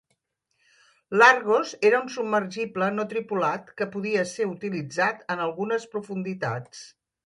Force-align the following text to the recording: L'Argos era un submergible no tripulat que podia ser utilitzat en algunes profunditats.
L'Argos 1.21 1.73
era 1.91 1.99
un 2.05 2.09
submergible 2.15 2.89
no 2.97 3.07
tripulat 3.13 3.71
que 3.79 3.91
podia 3.95 4.27
ser 4.35 4.51
utilitzat 4.59 5.27
en 5.37 5.49
algunes 5.49 5.91
profunditats. 5.97 6.87